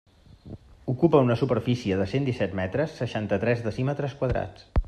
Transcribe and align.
Ocupa 0.93 1.21
una 1.25 1.35
superfície 1.43 1.99
de 2.01 2.09
cent 2.15 2.27
disset 2.31 2.57
metres, 2.63 2.99
seixanta-tres 3.03 3.65
decímetres 3.71 4.21
quadrats. 4.23 4.69